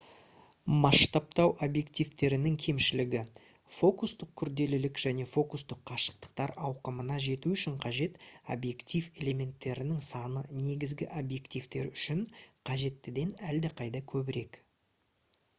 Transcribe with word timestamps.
масштабтау 0.83 1.51
объективтерінің 1.65 2.55
кемшілігі 2.63 3.19
фокустық 3.79 4.31
күрделілік 4.43 5.01
және 5.03 5.27
фокустық 5.33 5.83
қашықтықтар 5.91 6.55
ауқымына 6.71 7.19
жету 7.27 7.53
үшін 7.59 7.77
қажет 7.85 8.19
объектив 8.57 9.11
элементтерінің 9.25 10.03
саны 10.11 10.45
негізгі 10.65 11.11
объективтер 11.25 11.93
үшін 12.01 12.27
қажеттіден 12.71 13.37
әлдеқайда 13.53 14.05
көбірек 14.17 14.63